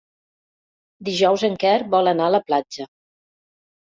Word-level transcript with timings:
Dijous 1.09 1.43
en 1.49 1.57
Quer 1.63 1.75
vol 1.95 2.11
anar 2.13 2.29
a 2.29 2.33
la 2.37 2.41
platja. 2.47 2.87